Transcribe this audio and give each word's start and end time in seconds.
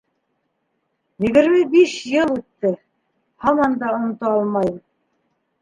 Егерме 1.25 1.59
биш 1.75 1.93
йыл 2.13 2.33
үтте, 2.37 2.73
һаман 3.47 3.79
да 3.85 3.93
онота 3.99 4.33
алмайым! 4.39 4.85